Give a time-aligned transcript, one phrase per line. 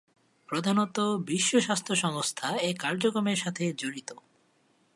[0.49, 4.09] প্রধানতঃ বিশ্ব স্বাস্থ্য সংস্থা এ কার্যক্রমের সাথে জড়িত।